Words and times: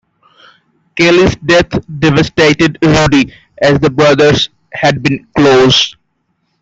Kelly's 0.95 1.35
death 1.35 1.69
devastated 1.99 2.79
Rudy 2.81 3.31
as 3.61 3.77
the 3.81 3.91
brothers 3.91 4.49
had 4.73 5.03
been 5.03 5.27
close. 5.35 5.95